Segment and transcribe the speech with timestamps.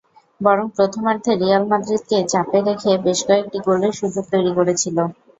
[0.41, 4.97] বরং প্রথমার্ধে রিয়াল মাদ্রিদকে চাপে রেখে বেশ কয়েকটি গোলের সুযোগ তৈরি করেছিল।